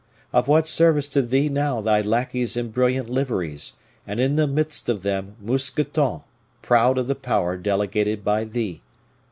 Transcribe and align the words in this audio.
Of 0.33 0.47
what 0.47 0.65
service 0.65 1.07
to 1.09 1.21
thee 1.21 1.47
now 1.47 1.79
thy 1.79 2.01
lackeys 2.01 2.57
in 2.57 2.71
brilliant 2.71 3.07
liveries, 3.07 3.73
and 4.07 4.19
in 4.19 4.35
the 4.35 4.47
midst 4.47 4.89
of 4.89 5.03
them 5.03 5.35
Mousqueton, 5.39 6.23
proud 6.63 6.97
of 6.97 7.05
the 7.05 7.13
power 7.13 7.55
delegated 7.55 8.25
by 8.25 8.45
thee! 8.45 8.81